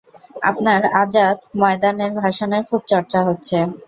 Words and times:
আপনার 0.43 0.81
আজাদ 1.01 1.37
ময়দানের 1.59 2.11
ভাষণের 2.19 2.63
খুব 2.69 2.81
চর্চা 2.91 3.19
হচ্ছে। 3.27 3.57